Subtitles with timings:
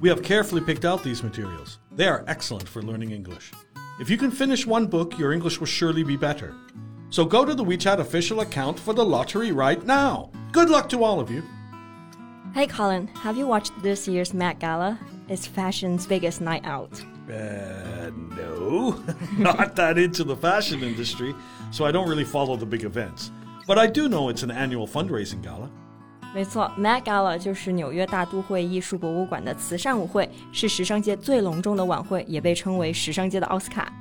[0.00, 1.78] we have carefully picked out these materials.
[1.92, 3.52] They are excellent for learning English.
[3.98, 6.54] If you can finish one book, your English will surely be better.
[7.08, 10.30] So go to the WeChat official account for the lottery right now.
[10.52, 11.42] Good luck to all of you.
[12.52, 14.98] Hey Colin, have you watched this year's Met Gala?
[15.28, 17.00] It's fashion's biggest night out.
[17.28, 19.02] Uh, no,
[19.38, 21.34] not that into the fashion industry,
[21.70, 23.30] so I don't really follow the big events.
[23.66, 25.70] But I do know it's an annual fundraising gala.
[26.35, 33.91] 没错，Met Gala 就是纽约大都会艺术博物馆的慈善舞会，是时尚界最隆重的晚会，也被称为时尚界的奥斯卡。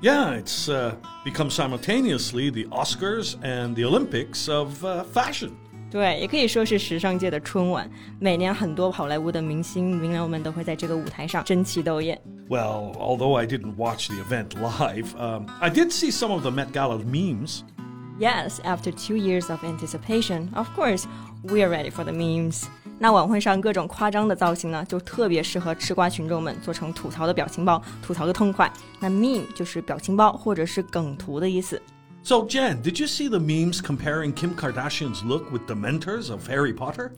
[0.00, 5.50] Yeah, it's uh, become simultaneously the Oscars and the Olympics of uh, fashion.
[5.90, 7.90] 对，也可以说是时尚界的春晚。
[8.18, 12.20] 每年很多好莱坞的明星名流们都会在这个舞台上争奇斗艳。
[12.48, 16.72] Well, although I didn't watch the event live, um, I did see some of the Met
[16.72, 17.62] Gala memes.
[18.19, 21.05] Yes, after two years of anticipation, of course,
[21.43, 22.63] we are ready for the memes.
[22.97, 28.71] 那晚会上各种夸张的造型呢，就特别适合吃瓜群众们做成吐槽的表情包，吐槽个痛快。
[28.99, 31.79] 那 meme 就是表情包或者是梗图的意思。
[32.23, 37.11] So, Jen, did you see the memes comparing Kim Kardashian's look with dementors of Harry Potter?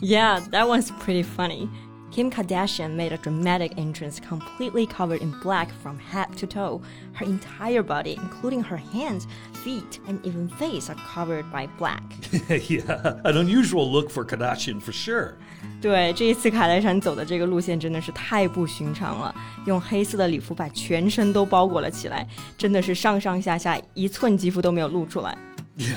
[0.00, 1.68] Yeah, that was pretty funny.
[2.15, 6.81] Kim Kardashian made a dramatic entrance completely covered in black from head to toe.
[7.13, 9.27] Her entire body, including her hands,
[9.63, 12.03] feet, and even face, are covered by black.
[12.69, 15.35] yeah, an unusual look for Kardashian for sure.
[15.79, 19.33] 对，这一次卡戴珊走的这个路线真的是太不寻常了，
[19.65, 22.27] 用黑色的礼服把全身都包裹了起来，
[22.57, 25.37] 真的是上上下下一寸肌肤都没有露出来。
[25.77, 25.95] Yeah,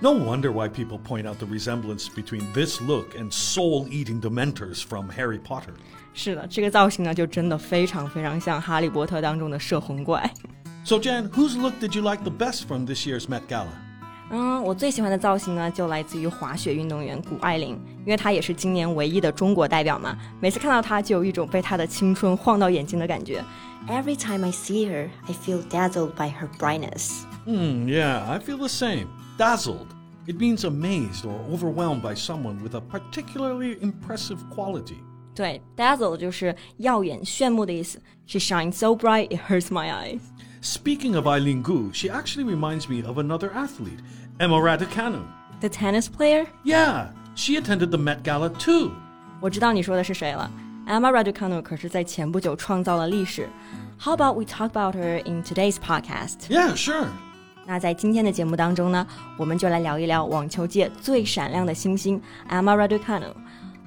[0.00, 5.08] no wonder why people point out the resemblance between this look and soul-eating dementors from
[5.10, 5.74] Harry Potter.
[6.14, 10.30] 是的，这个造型呢，就真的非常非常像《哈利波特》当中的摄魂怪。
[10.84, 13.66] So, Jan, whose look did you like the best from this year's Met Gala?
[14.30, 20.16] 嗯，我最喜欢的造型呢，就来自于滑雪运动员谷爱凌，因为她也是今年唯一的中国代表嘛。
[20.40, 23.44] 每次看到她，就有一种被她的青春晃到眼睛的感觉。
[23.88, 27.22] Every time I see her, I feel dazzled by her brightness.
[27.44, 29.06] Hmm, yeah, I feel the same.
[29.40, 29.88] Dazzled.
[30.26, 34.98] It means amazed or overwhelmed by someone with a particularly impressive quality.
[35.34, 38.00] 对，dazzle 就是耀眼、炫目的意思。
[38.26, 40.20] She shines so bright it hurts my eyes.
[40.62, 44.00] Speaking of Eileen Gu, she actually reminds me of another athlete,
[44.38, 45.22] Emma Raducanu.
[45.60, 46.46] The tennis player?
[46.64, 48.92] Yeah, she attended the Met Gala too.
[49.40, 50.50] 我知道你说的是谁了。
[50.88, 53.48] Emma Raducanu 可是在前不久创造了历史。
[54.00, 56.48] How about we talk about her in today's podcast?
[56.48, 57.08] Yeah, sure.
[57.66, 63.32] 那在今天的节目当中呢，我们就来聊一聊网球界最闪亮的星星 Emma Raducanu。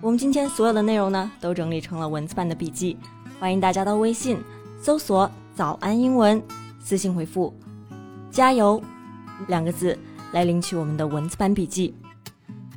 [0.02, 2.98] 我们今天所有的内容呢，都整理成了文字版的笔记，
[3.40, 4.38] 欢迎大家到微信
[4.82, 6.42] 搜索“早安英文”，
[6.80, 7.54] 私信回复“
[8.30, 8.82] 加油”
[9.48, 9.98] 两个字
[10.34, 11.96] 来领取我们的文字版笔记。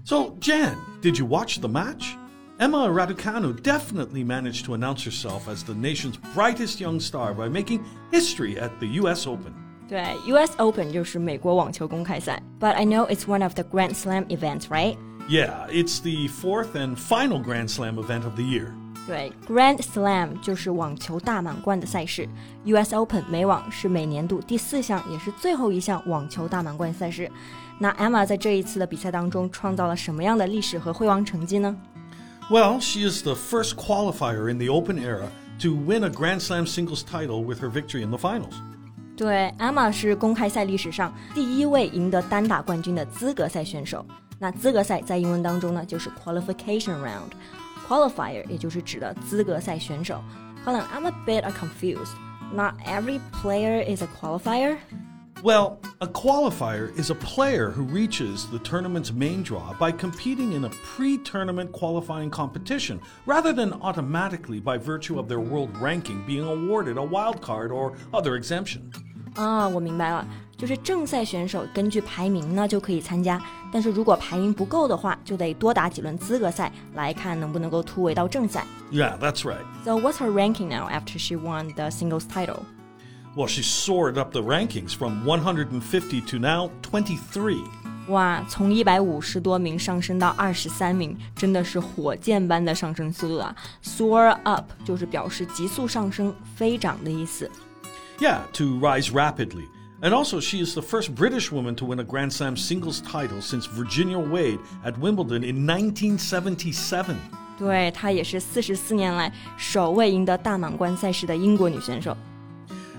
[0.05, 2.17] So, Jan, did you watch the match?
[2.59, 7.81] Emma Raducanu definitely managed to announce herself as the nation's brightest young star by making
[8.13, 9.53] history at the US Open.
[9.89, 10.53] 对，U.S.
[10.57, 14.97] Open 就是美国网球公开赛，But I know it's one of the Grand Slam events, right?
[15.29, 18.73] Yeah, it's the fourth and final Grand Slam event of the year.
[19.07, 22.29] 对，Grand Slam 就是网球大满贯的赛事，
[22.65, 22.95] U.S.
[22.95, 27.31] Open 美网是每年度第四项，也是最后一项网球大满贯赛事。
[27.79, 31.77] 那 Emma 在这一次的比赛当中创造了什么样的历史和辉煌成绩呢？
[32.49, 35.29] Well, she is the first qualifier in the Open era
[35.61, 38.55] to win a Grand Slam singles title with her victory in the finals.
[39.17, 44.05] 对，Emma 是公开赛历史上第一位赢得单打冠军的资格赛选手。
[44.39, 50.23] 那资格赛在英文当中呢，就是 qualification round。qualifier 也就是指的资格赛选手。
[50.65, 52.15] Colin, I'm a bit confused.
[52.53, 54.79] Not every player is a qualifier.
[55.43, 60.65] Well, a qualifier is a player who reaches the tournament's main draw by competing in
[60.65, 66.47] a pre tournament qualifying competition rather than automatically by virtue of their world ranking being
[66.47, 68.93] awarded a wild card or other exemption.
[69.37, 70.27] 啊，我明白了，
[70.57, 73.41] 就是正赛选手根据排名呢就可以参加，
[73.73, 78.67] 但是如果排名不够的话，就得多打几轮资格赛来看能不能够突围到正赛。
[78.91, 79.65] Yeah, that's right.
[79.85, 82.61] So what's her ranking now after she won the singles title?
[83.35, 87.57] Well, she soared up the rankings from 150 to now 23.
[88.09, 93.57] 哇，从一百五十多名上升到二十三名，真的是火箭般的上升速度啊！
[93.83, 97.51] Soar up 就是表示急速上升、飞涨的意思。
[98.19, 99.69] Yeah, to rise rapidly.
[100.01, 103.41] And also, she is the first British woman to win a Grand Slam singles title
[103.41, 107.17] since Virginia Wade at Wimbledon in 1977.
[107.57, 112.17] 对，她也是四十四年来首位赢得大满贯赛事的英国女选手。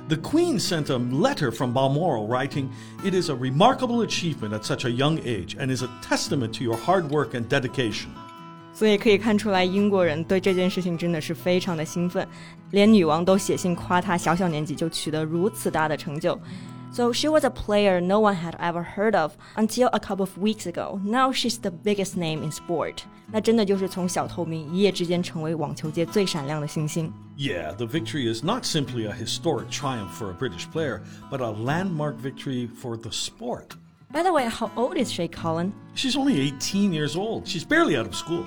[0.08, 2.70] The Queen sent a letter from Balmoral writing,
[3.04, 6.64] It is a remarkable achievement at such a young age and is a testament to
[6.64, 8.12] your hard work and dedication.
[8.74, 12.28] 所以可以看出来，英国人对这件事情真的是非常的兴奋，
[12.72, 16.40] 连女王都写信夸她小小年纪就取得如此大的成就。
[16.92, 20.68] So she was a player no one had ever heard of until a couple of weeks
[20.68, 21.00] ago.
[21.04, 22.98] Now she's the biggest name in sport.
[23.32, 27.12] 那真的就是从小透明一夜之间成为网球界最闪亮的星星。
[27.36, 32.18] Yeah, the victory is not simply a historic triumph for a British player, but a landmark
[32.18, 33.76] victory for the sport.
[34.12, 35.74] By the way, how old is she, Colin?
[35.96, 37.48] She's only 18 years old.
[37.48, 38.46] She's barely out of school.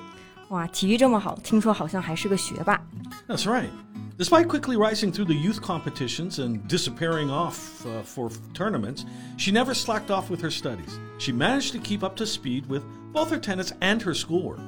[0.51, 2.81] 哇，体育这么好，听说好像还是个学霸。
[3.27, 3.71] That's right.
[4.19, 9.05] Despite quickly rising through the youth competitions and disappearing off uh, for tournaments,
[9.37, 10.99] she never slacked off with her studies.
[11.19, 12.83] She managed to keep up to speed with
[13.13, 14.59] both her tennis and her schoolwork.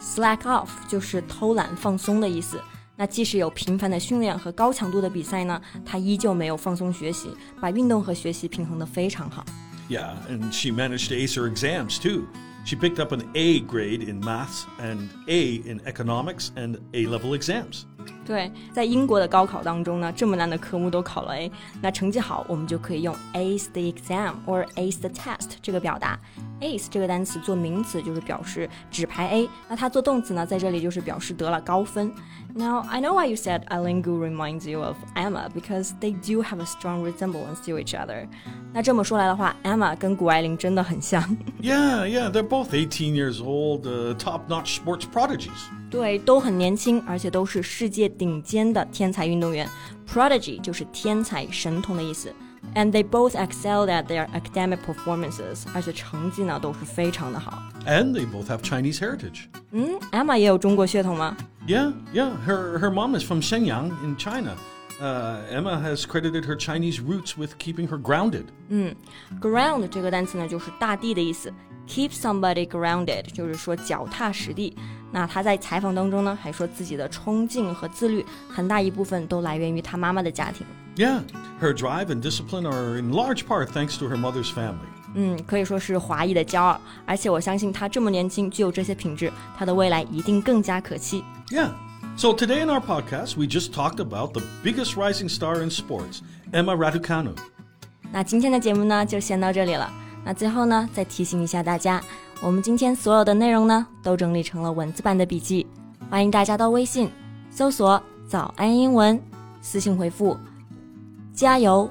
[0.00, 2.60] Slack off 就是偷懒放松的意思。
[2.96, 7.30] 那即使有频繁的训练和高强度的比赛呢，她依旧没有放松学习，
[7.60, 9.44] 把运动和学习平衡得非常好。
[9.88, 12.24] Yeah, and she managed to ace her exams too.
[12.65, 17.35] She picked up an A grade in maths and A in economics and A level
[17.35, 17.85] exams.
[18.25, 21.51] 对，在英国的高考当中呢，这么难的科目都考了 A，
[21.81, 26.19] 那成绩好，我们就可以用 ace the exam or ace the test 这个表达。
[26.61, 32.11] ace 这个单词做名词就是表示只排 A，那它做动词呢，在这里就是表示得了高分。
[32.55, 36.61] Now I know why you said Eileen Gu reminds you of Emma because they do have
[36.61, 38.27] a strong resemblance to each other。
[38.73, 41.21] 那这么说来的话，Emma 跟谷爱凌真的很像。
[41.61, 45.49] Yeah, yeah, they're both 18 years old, uh, top-notch sports prodigies.
[45.91, 49.68] 对，都很年轻，而且都是世界顶尖的天才运动员。
[50.06, 52.34] Prodigy 就是天才、神童的意思。
[52.74, 57.62] And they both excelled at their academic performances，而且成绩呢都是非常的好。
[57.86, 59.46] And they both have Chinese heritage.
[59.72, 61.36] 嗯，Emma 也有中国血统吗？
[61.66, 62.30] Yeah, yeah.
[62.46, 64.56] Her her mom is from Shenyang in China.
[65.00, 68.44] Uh, Emma has credited her Chinese roots with keeping her grounded.
[69.40, 71.50] Ground 这个单词呢，就是大地的意思。
[71.88, 74.76] Keep somebody grounded 就是说脚踏实地。
[75.10, 80.66] 那他在采访当中呢，还说自己的冲劲和自律很大一部分都来源于他妈妈的家庭。
[80.96, 81.22] Yeah,
[81.62, 84.74] her drive and discipline are in large part thanks to her mother's family.
[85.14, 86.78] 嗯，可以说是华裔的骄傲。
[87.06, 91.24] 而且我相信他这么年轻，具有这些品质，他的未来一定更加可期。
[91.48, 91.70] Yeah.
[92.16, 96.20] So today in our podcast, we just talked about the biggest rising star in sports,
[96.52, 97.32] Emma Raducanu.
[98.12, 99.90] 那今天的节目呢，就先到这里了。
[100.24, 102.02] 那最后呢，再提醒一下大家，
[102.42, 105.66] 我们今天所有的内容呢，都整理成了文字版的笔记，
[106.10, 107.10] 欢迎大家到微信
[107.50, 109.18] 搜索“早安英文”，
[109.62, 110.36] 私信回复“
[111.32, 111.90] 加油”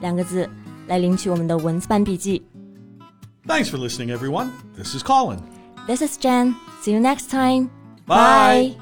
[0.00, 0.50] 两个字
[0.88, 2.42] 来领取我们的文字版笔记。
[3.46, 4.50] Thanks for listening, everyone.
[4.76, 5.38] This is Colin.
[5.86, 6.54] This is Jen.
[6.82, 7.70] See you next time.
[8.06, 8.81] Bye.